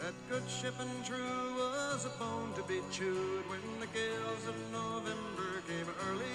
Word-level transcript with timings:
That 0.00 0.12
good 0.28 0.42
ship 0.48 0.74
and 0.78 1.04
true 1.06 1.54
was 1.56 2.04
a 2.04 2.10
bone 2.18 2.52
to 2.54 2.62
be 2.64 2.80
chewed 2.92 3.48
when 3.48 3.60
the 3.80 3.86
gales 3.86 4.46
of 4.46 4.54
November 4.70 5.62
came 5.66 5.86
early. 6.08 6.26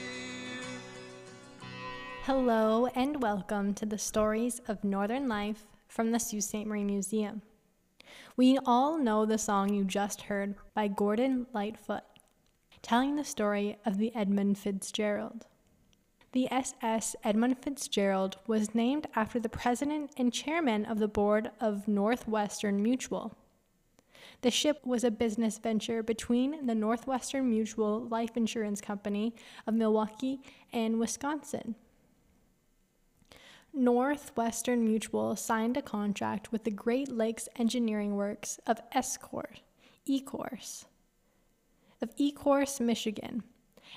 Hello 2.24 2.88
and 2.96 3.22
welcome 3.22 3.76
to 3.76 3.86
the 3.86 4.00
stories 4.00 4.60
of 4.68 4.84
Northern 4.84 5.28
Life 5.28 5.68
from 5.88 6.12
the 6.12 6.20
Sault 6.20 6.42
Ste. 6.42 6.66
Marie 6.66 6.84
Museum. 6.84 7.44
We 8.36 8.58
all 8.66 8.98
know 8.98 9.28
the 9.28 9.38
song 9.38 9.72
you 9.72 9.84
just 9.84 10.24
heard 10.24 10.56
by 10.74 10.88
Gordon 10.88 11.46
Lightfoot, 11.54 12.04
telling 12.82 13.16
the 13.16 13.24
story 13.24 13.78
of 13.86 14.00
the 14.00 14.14
Edmund 14.16 14.58
Fitzgerald. 14.58 15.46
The 16.32 16.52
SS 16.52 17.16
Edmund 17.24 17.60
Fitzgerald 17.60 18.38
was 18.48 18.74
named 18.74 19.06
after 19.16 19.40
the 19.40 19.50
president 19.50 20.12
and 20.18 20.34
chairman 20.34 20.84
of 20.86 20.98
the 20.98 21.08
board 21.08 21.52
of 21.60 21.88
Northwestern 21.88 22.82
Mutual. 22.82 23.38
The 24.42 24.52
ship 24.52 24.86
was 24.86 25.04
a 25.04 25.12
business 25.12 25.58
venture 25.58 26.04
between 26.04 26.66
the 26.66 26.76
Northwestern 26.76 27.50
Mutual 27.50 28.06
Life 28.06 28.36
Insurance 28.36 28.82
Company 28.82 29.36
of 29.68 29.74
Milwaukee 29.74 30.42
and 30.74 31.00
Wisconsin. 31.00 31.76
Northwestern 33.74 34.84
Mutual 34.84 35.36
signed 35.36 35.78
a 35.78 35.82
contract 35.82 36.52
with 36.52 36.66
the 36.66 36.72
Great 36.72 37.10
Lakes 37.10 37.48
Engineering 37.56 38.16
Works 38.16 38.60
of 38.68 38.82
Escort, 38.92 39.62
Ecorse, 40.08 40.86
of 42.02 42.14
Ecorse, 42.18 42.82
Michigan, 42.82 43.44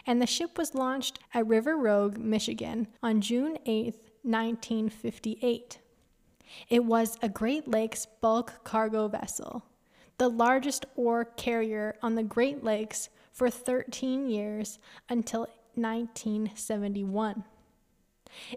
and 0.07 0.21
the 0.21 0.27
ship 0.27 0.59
was 0.59 0.75
launched 0.75 1.19
at 1.33 1.47
River 1.47 1.77
Rouge, 1.77 2.17
Michigan 2.17 2.87
on 3.03 3.21
June 3.21 3.59
8, 3.67 3.95
1958. 4.23 5.79
It 6.69 6.85
was 6.85 7.19
a 7.23 7.29
Great 7.29 7.67
Lakes 7.67 8.07
bulk 8.21 8.65
cargo 8.65 9.09
vessel, 9.09 9.65
the 10.19 10.29
largest 10.29 10.85
ore 10.97 11.25
carrier 11.25 11.97
on 12.03 12.15
the 12.15 12.23
Great 12.23 12.63
Lakes 12.63 13.09
for 13.33 13.49
13 13.51 14.29
years 14.29 14.79
until 15.09 15.49
1971. 15.75 17.45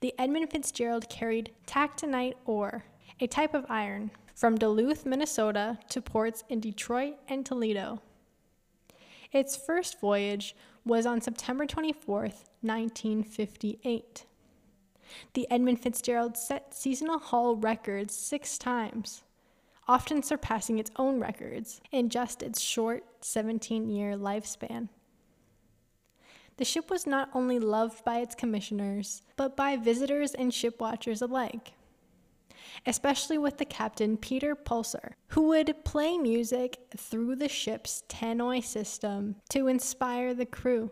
The 0.00 0.12
Edmund 0.18 0.50
Fitzgerald 0.50 1.08
carried 1.08 1.50
tacktonite 1.66 2.34
ore, 2.44 2.84
a 3.20 3.26
type 3.26 3.54
of 3.54 3.64
iron, 3.70 4.10
from 4.34 4.58
Duluth, 4.58 5.06
Minnesota 5.06 5.78
to 5.88 6.02
ports 6.02 6.44
in 6.50 6.60
Detroit 6.60 7.14
and 7.28 7.46
Toledo. 7.46 8.02
Its 9.32 9.56
first 9.56 9.98
voyage 9.98 10.54
was 10.84 11.06
on 11.06 11.22
September 11.22 11.64
24, 11.64 12.20
1958. 12.60 14.26
The 15.34 15.50
Edmund 15.50 15.80
Fitzgerald 15.80 16.36
set 16.36 16.74
seasonal 16.74 17.18
haul 17.18 17.56
records 17.56 18.14
six 18.14 18.58
times, 18.58 19.22
often 19.88 20.22
surpassing 20.22 20.78
its 20.78 20.90
own 20.96 21.20
records 21.20 21.80
in 21.90 22.08
just 22.08 22.42
its 22.42 22.60
short 22.60 23.04
17 23.20 23.88
year 23.88 24.16
lifespan. 24.16 24.88
The 26.56 26.64
ship 26.64 26.90
was 26.90 27.06
not 27.06 27.30
only 27.34 27.58
loved 27.58 28.04
by 28.04 28.18
its 28.18 28.34
commissioners, 28.34 29.22
but 29.36 29.56
by 29.56 29.76
visitors 29.76 30.34
and 30.34 30.52
ship 30.52 30.80
watchers 30.80 31.22
alike 31.22 31.72
especially 32.86 33.38
with 33.38 33.58
the 33.58 33.64
captain 33.64 34.16
Peter 34.16 34.54
Pulcer, 34.54 35.16
who 35.28 35.42
would 35.48 35.84
play 35.84 36.18
music 36.18 36.78
through 36.96 37.36
the 37.36 37.48
ship's 37.48 38.02
tannoy 38.08 38.62
system 38.62 39.36
to 39.50 39.68
inspire 39.68 40.34
the 40.34 40.46
crew. 40.46 40.90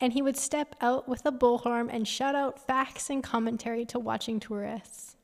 And 0.00 0.12
he 0.12 0.22
would 0.22 0.36
step 0.36 0.76
out 0.80 1.08
with 1.08 1.26
a 1.26 1.32
bullhorn 1.32 1.88
and 1.90 2.06
shout 2.06 2.34
out 2.34 2.64
facts 2.64 3.10
and 3.10 3.22
commentary 3.22 3.84
to 3.86 3.98
watching 3.98 4.38
tourists. 4.38 5.16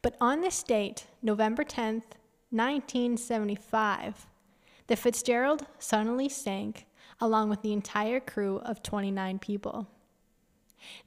But 0.00 0.16
on 0.20 0.40
this 0.40 0.62
date, 0.62 1.06
November 1.22 1.64
10th, 1.64 2.14
1975, 2.50 4.26
the 4.86 4.96
Fitzgerald 4.96 5.66
suddenly 5.78 6.28
sank 6.28 6.86
along 7.20 7.48
with 7.48 7.62
the 7.62 7.72
entire 7.72 8.20
crew 8.20 8.58
of 8.58 8.82
29 8.82 9.38
people. 9.38 9.88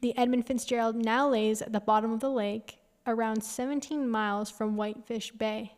The 0.01 0.17
Edmund 0.17 0.47
Fitzgerald 0.47 0.95
now 0.95 1.29
lays 1.29 1.61
at 1.61 1.73
the 1.73 1.79
bottom 1.79 2.11
of 2.11 2.21
the 2.21 2.29
lake 2.29 2.79
around 3.05 3.43
17 3.43 4.09
miles 4.09 4.49
from 4.49 4.77
Whitefish 4.77 5.31
Bay. 5.31 5.73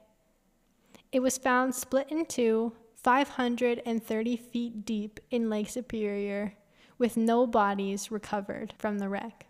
It 1.11 1.21
was 1.21 1.37
found 1.37 1.73
split 1.73 2.07
in 2.11 2.25
two, 2.25 2.73
530 2.95 4.37
feet 4.37 4.85
deep 4.85 5.19
in 5.31 5.49
Lake 5.49 5.69
Superior, 5.69 6.53
with 6.97 7.17
no 7.17 7.45
bodies 7.47 8.11
recovered 8.11 8.73
from 8.77 8.99
the 8.99 9.09
wreck. 9.09 9.45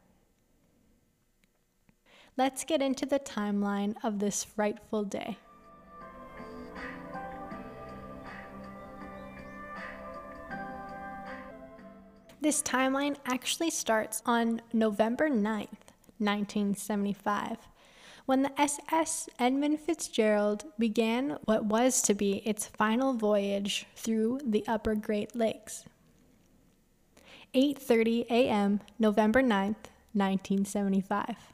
Let's 2.37 2.63
get 2.63 2.81
into 2.81 3.05
the 3.05 3.19
timeline 3.19 3.95
of 4.03 4.19
this 4.19 4.43
frightful 4.43 5.03
day. 5.03 5.37
This 12.39 12.61
timeline 12.61 13.17
actually 13.25 13.71
starts 13.71 14.21
on 14.25 14.61
November 14.71 15.27
9th, 15.27 15.89
1975, 16.19 17.57
when 18.27 18.43
the 18.43 18.61
SS 18.61 19.27
Edmund 19.39 19.79
Fitzgerald 19.79 20.65
began 20.77 21.39
what 21.45 21.65
was 21.65 22.01
to 22.03 22.13
be 22.13 22.47
its 22.47 22.67
final 22.67 23.13
voyage 23.13 23.87
through 23.95 24.39
the 24.45 24.63
upper 24.67 24.93
Great 24.93 25.35
Lakes. 25.35 25.85
8:30 27.53 28.25
a.m., 28.29 28.81
November 28.99 29.41
9th, 29.41 29.87
1975. 30.13 31.53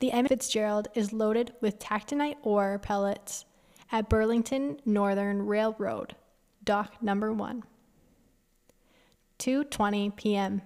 The 0.00 0.12
M. 0.12 0.26
Fitzgerald 0.26 0.88
is 0.94 1.12
loaded 1.12 1.52
with 1.60 1.78
tacktonite 1.78 2.38
ore 2.42 2.78
pellets 2.78 3.44
at 3.92 4.08
Burlington 4.08 4.78
Northern 4.84 5.46
Railroad, 5.46 6.16
dock 6.62 7.02
number 7.02 7.32
1. 7.32 7.62
2:20 9.38 10.16
p.m. 10.16 10.62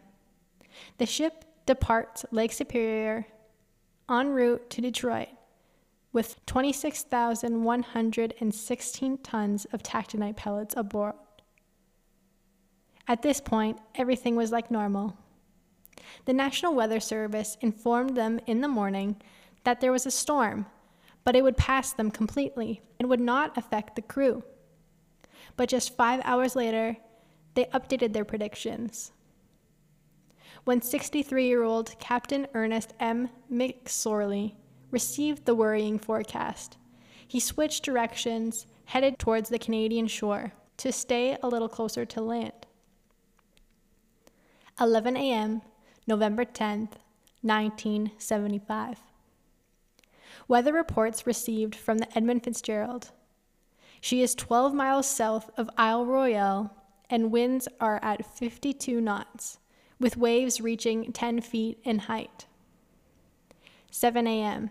The 0.99 1.07
ship 1.07 1.45
departs 1.67 2.25
Lake 2.31 2.53
Superior 2.53 3.27
en 4.09 4.29
route 4.31 4.71
to 4.71 4.81
Detroit 4.81 5.29
with 6.13 6.47
26,116 6.47 9.19
tons 9.19 9.65
of 9.67 9.83
tacktonite 9.83 10.37
pellets 10.37 10.75
aboard. 10.77 11.15
At 13.09 13.23
this 13.23 13.41
point, 13.41 13.79
everything 13.95 14.37
was 14.37 14.53
like 14.53 14.71
normal. 14.71 15.17
The 16.27 16.35
National 16.35 16.75
Weather 16.75 17.01
Service 17.01 17.57
informed 17.63 18.17
them 18.17 18.39
in 18.47 18.61
the 18.61 18.69
morning 18.69 19.17
that 19.65 19.81
there 19.81 19.93
was 19.93 20.07
a 20.07 20.11
storm, 20.11 20.67
but 21.25 21.35
it 21.35 21.43
would 21.43 21.57
pass 21.57 21.93
them 21.93 22.11
completely 22.11 22.83
and 23.01 23.09
would 23.09 23.21
not 23.21 23.57
affect 23.57 23.97
the 23.97 24.03
crew. 24.03 24.45
But 25.57 25.71
just 25.71 25.97
five 25.97 26.21
hours 26.25 26.55
later, 26.55 26.99
they 27.55 27.65
updated 27.67 28.13
their 28.13 28.25
predictions 28.25 29.13
when 30.65 30.83
63 30.83 31.47
year 31.47 31.63
old 31.63 31.99
Captain 31.99 32.47
Ernest 32.53 32.93
M. 33.01 33.31
McSorley 33.51 34.55
received 34.91 35.47
the 35.47 35.55
worrying 35.55 35.99
forecast. 35.99 36.77
He 37.27 37.41
switched 37.41 37.85
directions, 37.85 38.67
headed 38.85 39.19
towards 39.19 39.49
the 39.49 39.59
Canadian 39.59 40.09
shore 40.09 40.53
to 40.77 40.93
stay 40.93 41.39
a 41.43 41.49
little 41.49 41.71
closer 41.71 42.05
to 42.05 42.21
land. 42.21 42.67
11 44.81 45.17
a.m., 45.17 45.63
November 46.07 46.45
10th, 46.45 46.93
1975. 47.43 49.01
Weather 50.47 50.73
reports 50.73 51.27
received 51.27 51.75
from 51.75 51.99
the 51.99 52.17
Edmund 52.17 52.45
Fitzgerald. 52.45 53.11
She 54.01 54.23
is 54.23 54.37
12 54.37 54.73
miles 54.73 55.09
south 55.09 55.51
of 55.57 55.69
Isle 55.77 56.07
Royale 56.07 56.73
and 57.11 57.33
winds 57.33 57.67
are 57.81 57.99
at 58.03 58.25
52 58.25 59.01
knots 59.01 59.59
with 59.99 60.17
waves 60.17 60.61
reaching 60.61 61.13
10 61.13 61.41
feet 61.41 61.81
in 61.83 62.01
height. 62.01 62.47
7 63.91 64.27
a.m. 64.27 64.71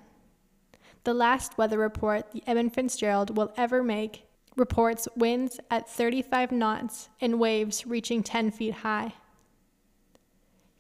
The 1.04 1.14
last 1.14 1.58
weather 1.58 1.78
report 1.78 2.32
the 2.32 2.44
Edmund 2.48 2.74
Fitzgerald 2.74 3.36
will 3.36 3.52
ever 3.58 3.84
make 3.84 4.24
reports 4.56 5.08
winds 5.16 5.60
at 5.70 5.90
35 5.90 6.52
knots 6.52 7.10
and 7.20 7.40
waves 7.40 7.86
reaching 7.86 8.24
10 8.24 8.52
feet 8.52 8.76
high. 8.76 9.14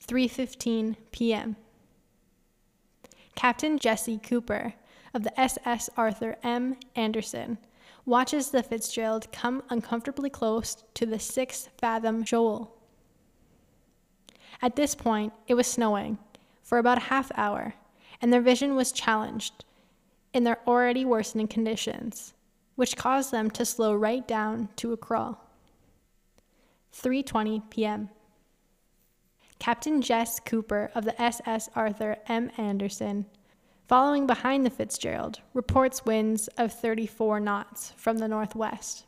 3:15 0.07 0.95
p.m. 1.11 1.57
Captain 3.35 3.77
Jesse 3.77 4.17
Cooper 4.17 4.73
of 5.13 5.23
the 5.23 5.39
SS 5.39 5.89
Arthur 5.97 6.37
M. 6.43 6.77
Anderson 6.95 7.57
watches 8.05 8.49
the 8.49 8.63
Fitzgerald 8.63 9.29
come 9.33 9.61
uncomfortably 9.69 10.29
close 10.29 10.77
to 10.93 11.05
the 11.05 11.19
6 11.19 11.69
fathom 11.77 12.23
shoal. 12.23 12.73
At 14.61 14.77
this 14.77 14.95
point, 14.95 15.33
it 15.45 15.55
was 15.55 15.67
snowing 15.67 16.17
for 16.63 16.77
about 16.77 16.97
a 16.97 17.09
half 17.11 17.31
hour, 17.35 17.75
and 18.21 18.31
their 18.31 18.41
vision 18.41 18.75
was 18.75 18.93
challenged 18.93 19.65
in 20.33 20.45
their 20.45 20.59
already 20.65 21.03
worsening 21.03 21.47
conditions, 21.47 22.33
which 22.75 22.95
caused 22.95 23.31
them 23.31 23.51
to 23.51 23.65
slow 23.65 23.93
right 23.93 24.25
down 24.25 24.69
to 24.77 24.93
a 24.93 24.97
crawl. 24.97 25.43
3:20 26.93 27.69
p.m. 27.69 28.09
Captain 29.59 30.01
Jess 30.01 30.39
Cooper 30.39 30.91
of 30.93 31.05
the 31.05 31.19
SS 31.21 31.69
Arthur 31.75 32.17
M. 32.27 32.51
Anderson, 32.57 33.25
following 33.87 34.27
behind 34.27 34.65
the 34.65 34.69
Fitzgerald, 34.69 35.39
reports 35.53 36.05
winds 36.05 36.47
of 36.57 36.71
34 36.71 37.39
knots 37.39 37.93
from 37.97 38.17
the 38.17 38.27
northwest. 38.27 39.05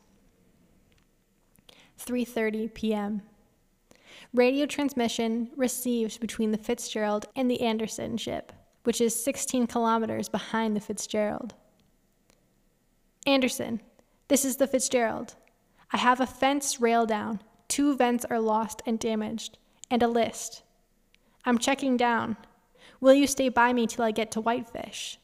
3:30 1.98 2.72
p.m. 2.74 3.22
Radio 4.32 4.66
transmission 4.66 5.50
received 5.56 6.20
between 6.20 6.50
the 6.50 6.58
Fitzgerald 6.58 7.26
and 7.36 7.50
the 7.50 7.60
Anderson 7.60 8.16
ship, 8.16 8.52
which 8.84 9.00
is 9.00 9.24
16 9.24 9.66
kilometers 9.66 10.28
behind 10.28 10.74
the 10.74 10.80
Fitzgerald. 10.80 11.54
Anderson, 13.26 13.80
this 14.28 14.44
is 14.44 14.56
the 14.56 14.66
Fitzgerald. 14.66 15.34
I 15.92 15.98
have 15.98 16.20
a 16.20 16.26
fence 16.26 16.80
rail 16.80 17.06
down. 17.06 17.42
Two 17.68 17.96
vents 17.96 18.24
are 18.24 18.40
lost 18.40 18.82
and 18.86 18.98
damaged, 18.98 19.58
and 19.90 20.02
a 20.02 20.08
list. 20.08 20.62
I'm 21.44 21.58
checking 21.58 21.96
down. 21.96 22.36
Will 23.00 23.14
you 23.14 23.26
stay 23.26 23.48
by 23.48 23.72
me 23.72 23.86
till 23.86 24.04
I 24.04 24.10
get 24.10 24.30
to 24.32 24.40
Whitefish? 24.40 25.18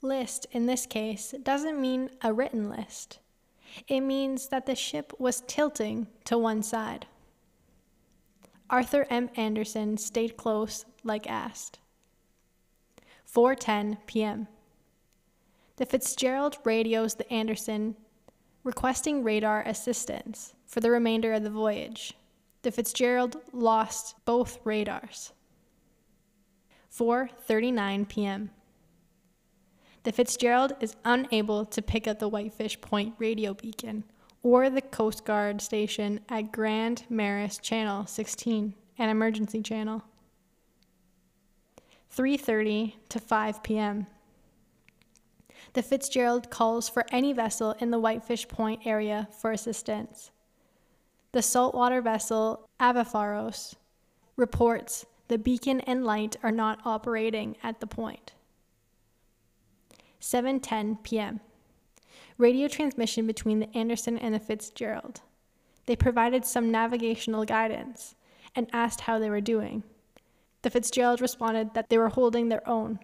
List, 0.00 0.46
in 0.52 0.66
this 0.66 0.86
case, 0.86 1.34
doesn't 1.42 1.80
mean 1.80 2.10
a 2.22 2.32
written 2.32 2.68
list. 2.68 3.18
It 3.88 4.00
means 4.00 4.48
that 4.48 4.66
the 4.66 4.74
ship 4.74 5.12
was 5.18 5.42
tilting 5.46 6.08
to 6.24 6.36
one 6.36 6.62
side. 6.62 7.06
Arthur 8.68 9.06
M. 9.10 9.30
Anderson 9.36 9.96
stayed 9.96 10.36
close, 10.36 10.84
like 11.04 11.28
asked. 11.28 11.78
4:10 13.30 13.98
p.m. 14.06 14.48
The 15.76 15.86
Fitzgerald 15.86 16.58
radios 16.64 17.14
the 17.14 17.30
Anderson 17.32 17.96
requesting 18.62 19.22
radar 19.22 19.62
assistance 19.62 20.54
for 20.66 20.80
the 20.80 20.90
remainder 20.90 21.32
of 21.32 21.42
the 21.42 21.50
voyage. 21.50 22.14
The 22.62 22.70
Fitzgerald 22.70 23.36
lost 23.52 24.14
both 24.24 24.60
radars. 24.64 25.32
4:39 26.96 28.08
p.m. 28.08 28.50
The 30.04 30.12
Fitzgerald 30.12 30.74
is 30.80 30.96
unable 31.04 31.64
to 31.66 31.82
pick 31.82 32.06
up 32.06 32.18
the 32.18 32.28
Whitefish 32.28 32.80
Point 32.80 33.14
radio 33.18 33.54
beacon 33.54 34.04
or 34.42 34.68
the 34.68 34.80
Coast 34.80 35.24
Guard 35.24 35.60
station 35.60 36.20
at 36.28 36.52
Grand 36.52 37.04
Marais 37.08 37.58
Channel 37.60 38.06
16, 38.06 38.74
an 38.98 39.08
emergency 39.08 39.62
channel. 39.62 40.02
3:30 42.14 42.94
to 43.08 43.18
5 43.18 43.62
p.m. 43.62 44.06
The 45.72 45.82
Fitzgerald 45.82 46.50
calls 46.50 46.88
for 46.88 47.06
any 47.10 47.32
vessel 47.32 47.72
in 47.80 47.90
the 47.90 47.98
Whitefish 47.98 48.46
Point 48.48 48.86
area 48.86 49.28
for 49.40 49.50
assistance. 49.52 50.30
The 51.32 51.42
saltwater 51.42 52.02
vessel 52.02 52.68
Avafors 52.78 53.74
reports 54.36 55.06
the 55.28 55.38
beacon 55.38 55.80
and 55.80 56.04
light 56.04 56.36
are 56.42 56.52
not 56.52 56.80
operating 56.84 57.56
at 57.62 57.80
the 57.80 57.86
point. 57.86 58.32
7:10 60.20 61.02
p.m. 61.02 61.40
Radio 62.36 62.68
transmission 62.68 63.26
between 63.26 63.60
the 63.60 63.74
Anderson 63.74 64.18
and 64.18 64.34
the 64.34 64.38
Fitzgerald. 64.38 65.22
They 65.86 65.96
provided 65.96 66.44
some 66.44 66.70
navigational 66.70 67.46
guidance 67.46 68.14
and 68.54 68.68
asked 68.74 69.02
how 69.02 69.18
they 69.18 69.30
were 69.30 69.40
doing. 69.40 69.84
The 70.60 70.70
Fitzgerald 70.70 71.22
responded 71.22 71.72
that 71.72 71.88
they 71.88 71.96
were 71.96 72.10
holding 72.10 72.50
their 72.50 72.68
own. 72.68 72.98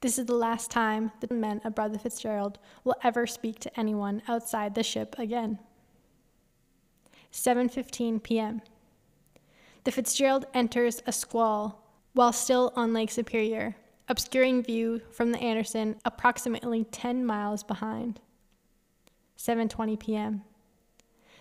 This 0.00 0.18
is 0.18 0.26
the 0.26 0.34
last 0.34 0.72
time 0.72 1.12
the 1.20 1.32
men 1.32 1.60
aboard 1.64 1.94
the 1.94 2.00
Fitzgerald 2.00 2.58
will 2.82 2.96
ever 3.04 3.28
speak 3.28 3.60
to 3.60 3.78
anyone 3.78 4.22
outside 4.26 4.74
the 4.74 4.82
ship 4.82 5.14
again. 5.18 5.60
7:15 7.32 8.22
p.m. 8.22 8.62
The 9.84 9.90
Fitzgerald 9.90 10.46
enters 10.54 11.02
a 11.06 11.12
squall 11.12 11.82
while 12.12 12.32
still 12.32 12.72
on 12.76 12.92
Lake 12.92 13.10
Superior, 13.10 13.74
obscuring 14.08 14.62
view 14.62 15.00
from 15.10 15.32
the 15.32 15.38
Anderson 15.38 15.96
approximately 16.04 16.84
10 16.84 17.24
miles 17.24 17.62
behind. 17.62 18.20
7:20 19.38 19.98
p.m. 19.98 20.42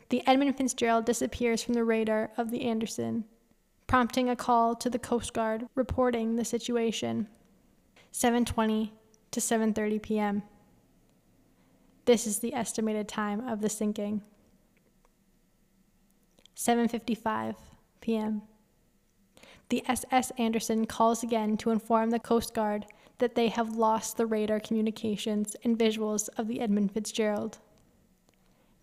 The 0.10 0.26
Edmund 0.26 0.58
Fitzgerald 0.58 1.06
disappears 1.06 1.64
from 1.64 1.74
the 1.74 1.84
radar 1.84 2.32
of 2.38 2.52
the 2.52 2.64
Anderson, 2.64 3.26
prompting 3.86 4.30
a 4.30 4.36
call 4.36 4.76
to 4.76 4.90
the 4.90 5.00
Coast 5.00 5.34
Guard 5.34 5.68
reporting 5.76 6.36
the 6.36 6.46
situation. 6.46 7.28
7:20 8.14 8.92
to 9.32 9.40
7:30 9.40 10.02
p.m. 10.02 10.44
This 12.06 12.26
is 12.26 12.40
the 12.40 12.54
estimated 12.54 13.08
time 13.08 13.48
of 13.48 13.62
the 13.62 13.70
sinking. 13.70 14.22
7:55 16.62 17.56
p.m. 18.02 18.44
The 19.70 19.84
SS 19.88 20.32
Anderson 20.38 20.86
calls 20.86 21.24
again 21.24 21.58
to 21.58 21.72
inform 21.72 22.12
the 22.12 22.20
Coast 22.20 22.54
Guard 22.54 22.86
that 23.18 23.34
they 23.34 23.48
have 23.48 23.78
lost 23.78 24.16
the 24.16 24.28
radar 24.28 24.60
communications 24.60 25.56
and 25.64 25.76
visuals 25.76 26.30
of 26.38 26.48
the 26.48 26.62
Edmund 26.62 26.92
Fitzgerald. 26.92 27.58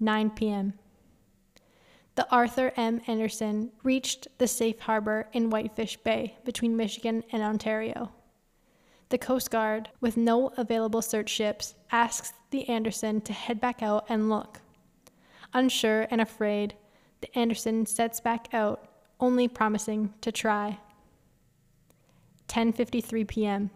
9 0.01 0.31
p.m. 0.31 0.73
The 2.17 2.29
Arthur 2.33 2.73
M. 2.77 3.01
Anderson 3.07 3.71
reached 3.85 4.27
the 4.39 4.49
safe 4.49 4.81
harbor 4.81 5.29
in 5.33 5.49
Whitefish 5.49 5.99
Bay 5.99 6.37
between 6.45 6.77
Michigan 6.77 7.23
and 7.31 7.45
Ontario. 7.45 8.11
The 9.11 9.19
Coast 9.19 9.53
Guard, 9.53 9.89
with 10.01 10.17
no 10.17 10.49
available 10.57 11.01
search 11.01 11.31
ships, 11.31 11.77
asks 11.93 12.33
the 12.51 12.69
Anderson 12.69 13.21
to 13.21 13.33
head 13.33 13.61
back 13.61 13.85
out 13.85 14.05
and 14.09 14.29
look. 14.29 14.63
Unsure 15.55 16.09
and 16.11 16.21
afraid, 16.21 16.75
the 17.21 17.39
Anderson 17.39 17.87
sets 17.87 18.21
back 18.21 18.49
out 18.53 18.89
only 19.21 19.49
promising 19.49 20.15
to 20.21 20.31
try. 20.31 20.79
10:53 22.49 23.27
p.m. 23.27 23.71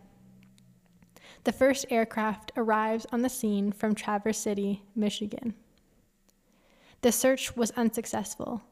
The 1.45 1.53
first 1.53 1.87
aircraft 1.91 2.53
arrives 2.57 3.07
on 3.11 3.23
the 3.23 3.29
scene 3.29 3.73
from 3.73 3.95
Traverse 3.95 4.39
City, 4.39 4.83
Michigan. 4.95 5.55
The 7.01 7.11
search 7.11 7.57
was 7.57 7.73
unsuccessful. 7.73 8.63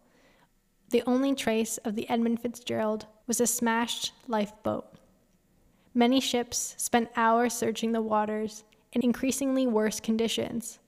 The 0.90 1.02
only 1.06 1.34
trace 1.34 1.78
of 1.78 1.96
the 1.96 2.08
Edmund 2.08 2.40
Fitzgerald 2.40 3.06
was 3.26 3.40
a 3.40 3.46
smashed 3.46 4.12
lifeboat. 4.28 4.86
Many 5.94 6.20
ships 6.20 6.74
spent 6.78 7.10
hours 7.16 7.54
searching 7.54 7.90
the 7.90 8.02
waters 8.02 8.64
in 8.92 9.02
increasingly 9.02 9.66
worse 9.66 9.98
conditions, 9.98 10.78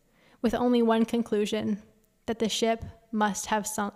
with 0.40 0.54
only 0.54 0.82
one 0.82 1.04
conclusion 1.04 1.82
that 2.26 2.38
the 2.38 2.48
ship 2.48 2.84
must 3.10 3.46
have 3.46 3.66
sunk. 3.66 3.94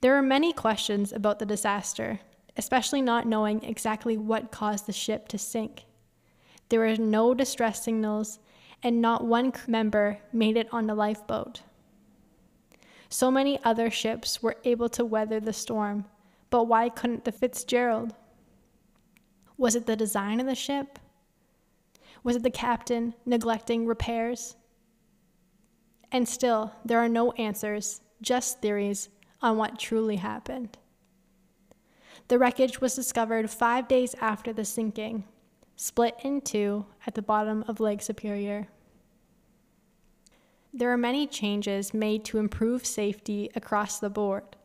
There 0.00 0.16
are 0.16 0.22
many 0.22 0.52
questions 0.52 1.12
about 1.12 1.38
the 1.38 1.46
disaster, 1.46 2.20
especially 2.56 3.00
not 3.00 3.26
knowing 3.26 3.62
exactly 3.62 4.16
what 4.16 4.50
caused 4.50 4.86
the 4.86 4.92
ship 4.92 5.28
to 5.28 5.38
sink. 5.38 5.84
There 6.68 6.80
were 6.80 6.96
no 6.96 7.34
distress 7.34 7.84
signals, 7.84 8.40
and 8.82 9.00
not 9.00 9.24
one 9.24 9.52
crew 9.52 9.70
member 9.70 10.18
made 10.32 10.56
it 10.56 10.68
on 10.72 10.86
the 10.86 10.94
lifeboat. 10.94 11.62
So 13.08 13.30
many 13.30 13.62
other 13.62 13.90
ships 13.90 14.42
were 14.42 14.56
able 14.64 14.88
to 14.88 15.04
weather 15.04 15.38
the 15.38 15.52
storm, 15.52 16.06
but 16.50 16.64
why 16.64 16.88
couldn't 16.88 17.24
the 17.24 17.32
Fitzgerald? 17.32 18.14
Was 19.56 19.76
it 19.76 19.86
the 19.86 19.96
design 19.96 20.40
of 20.40 20.46
the 20.46 20.54
ship? 20.54 20.98
Was 22.24 22.36
it 22.36 22.42
the 22.42 22.50
captain 22.50 23.14
neglecting 23.24 23.86
repairs? 23.86 24.56
And 26.12 26.28
still, 26.28 26.72
there 26.84 26.98
are 26.98 27.08
no 27.08 27.32
answers, 27.32 28.02
just 28.20 28.60
theories 28.60 29.08
on 29.40 29.56
what 29.56 29.78
truly 29.78 30.16
happened. 30.16 30.76
The 32.28 32.38
wreckage 32.38 32.80
was 32.80 32.94
discovered 32.94 33.50
five 33.50 33.88
days 33.88 34.14
after 34.20 34.52
the 34.52 34.64
sinking, 34.64 35.24
split 35.74 36.14
in 36.22 36.42
two 36.42 36.84
at 37.06 37.14
the 37.14 37.22
bottom 37.22 37.64
of 37.66 37.80
Lake 37.80 38.02
Superior. 38.02 38.68
There 40.72 40.92
are 40.92 40.98
many 40.98 41.26
changes 41.26 41.92
made 41.92 42.24
to 42.26 42.38
improve 42.38 42.86
safety 42.86 43.50
across 43.54 43.98
the 43.98 44.10
board. 44.10 44.56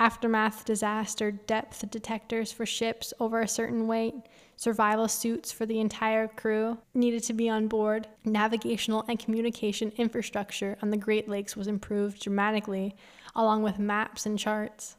Aftermath 0.00 0.64
disaster 0.64 1.30
depth 1.30 1.88
detectors 1.90 2.50
for 2.50 2.64
ships 2.64 3.12
over 3.20 3.42
a 3.42 3.46
certain 3.46 3.86
weight, 3.86 4.14
survival 4.56 5.06
suits 5.06 5.52
for 5.52 5.66
the 5.66 5.78
entire 5.78 6.26
crew 6.26 6.78
needed 6.94 7.22
to 7.22 7.34
be 7.34 7.50
on 7.50 7.68
board. 7.68 8.08
Navigational 8.24 9.04
and 9.08 9.18
communication 9.18 9.92
infrastructure 9.98 10.78
on 10.80 10.88
the 10.88 10.96
Great 10.96 11.28
Lakes 11.28 11.54
was 11.54 11.68
improved 11.68 12.20
dramatically, 12.22 12.96
along 13.36 13.62
with 13.62 13.78
maps 13.78 14.24
and 14.24 14.38
charts. 14.38 14.96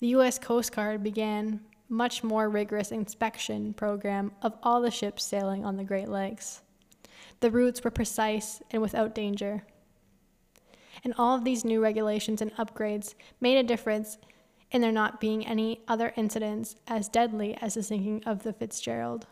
The 0.00 0.08
U.S. 0.08 0.38
Coast 0.38 0.74
Guard 0.74 1.02
began 1.02 1.60
much 1.90 2.24
more 2.24 2.48
rigorous 2.48 2.92
inspection 2.92 3.74
program 3.74 4.32
of 4.40 4.54
all 4.62 4.80
the 4.80 4.90
ships 4.90 5.24
sailing 5.24 5.66
on 5.66 5.76
the 5.76 5.84
Great 5.84 6.08
Lakes. 6.08 6.62
The 7.40 7.50
routes 7.50 7.84
were 7.84 7.90
precise 7.90 8.62
and 8.70 8.80
without 8.80 9.14
danger. 9.14 9.62
And 11.04 11.14
all 11.16 11.36
of 11.36 11.44
these 11.44 11.64
new 11.64 11.82
regulations 11.82 12.42
and 12.42 12.54
upgrades 12.56 13.14
made 13.40 13.56
a 13.56 13.62
difference 13.62 14.18
in 14.70 14.80
there 14.80 14.92
not 14.92 15.20
being 15.20 15.46
any 15.46 15.80
other 15.88 16.12
incidents 16.16 16.76
as 16.86 17.08
deadly 17.08 17.56
as 17.60 17.74
the 17.74 17.82
sinking 17.82 18.22
of 18.24 18.42
the 18.42 18.52
Fitzgerald. 18.52 19.26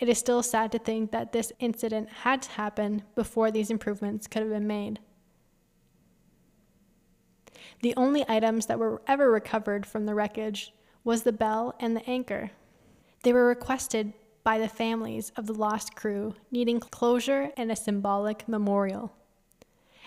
It 0.00 0.08
is 0.08 0.18
still 0.18 0.42
sad 0.42 0.72
to 0.72 0.78
think 0.78 1.12
that 1.12 1.32
this 1.32 1.52
incident 1.60 2.08
had 2.08 2.42
to 2.42 2.50
happen 2.50 3.02
before 3.14 3.50
these 3.50 3.70
improvements 3.70 4.26
could 4.26 4.42
have 4.42 4.50
been 4.50 4.66
made. 4.66 4.98
The 7.82 7.94
only 7.96 8.24
items 8.28 8.66
that 8.66 8.78
were 8.78 9.02
ever 9.06 9.30
recovered 9.30 9.86
from 9.86 10.06
the 10.06 10.14
wreckage 10.14 10.72
was 11.04 11.22
the 11.22 11.32
bell 11.32 11.74
and 11.78 11.96
the 11.96 12.08
anchor. 12.08 12.50
They 13.22 13.32
were 13.32 13.46
requested 13.46 14.12
by 14.44 14.58
the 14.58 14.68
families 14.68 15.30
of 15.36 15.46
the 15.46 15.52
lost 15.52 15.94
crew, 15.94 16.34
needing 16.50 16.80
closure 16.80 17.50
and 17.56 17.70
a 17.70 17.76
symbolic 17.76 18.48
memorial. 18.48 19.12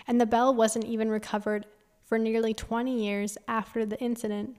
And 0.06 0.20
the 0.20 0.26
bell 0.26 0.54
wasn't 0.54 0.84
even 0.84 1.10
recovered 1.10 1.66
for 2.04 2.18
nearly 2.18 2.54
20 2.54 3.02
years 3.02 3.36
after 3.48 3.84
the 3.84 3.98
incident. 3.98 4.56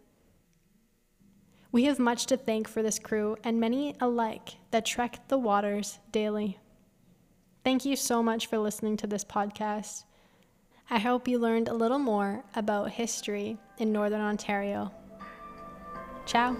We 1.72 1.86
have 1.86 2.00
much 2.00 2.26
to 2.28 2.38
thank 2.38 2.68
for 2.68 2.82
this 2.82 3.00
crew 3.00 3.38
and 3.44 3.60
many 3.60 3.96
alike 4.02 4.56
that 4.72 4.86
trek 4.86 5.28
the 5.28 5.38
waters 5.38 6.00
daily. 6.12 6.60
Thank 7.64 7.86
you 7.86 7.96
so 7.96 8.24
much 8.24 8.48
for 8.48 8.58
listening 8.58 8.98
to 8.98 9.08
this 9.08 9.26
podcast. 9.26 10.04
I 10.90 11.00
hope 11.00 11.28
you 11.28 11.38
learned 11.38 11.68
a 11.68 11.74
little 11.74 12.00
more 12.00 12.44
about 12.56 12.92
history 12.92 13.58
in 13.78 13.92
Northern 13.92 14.22
Ontario. 14.22 14.92
Ciao. 16.26 16.56